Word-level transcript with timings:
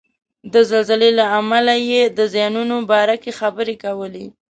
د 0.53 0.55
زلزلې 0.71 1.11
له 1.19 1.25
امله 1.39 1.73
یې 1.89 2.03
د 2.17 2.19
زیانونو 2.33 2.75
باره 2.91 3.15
کې 3.23 3.31
خبرې 3.39 3.75
کولې. 3.83 4.25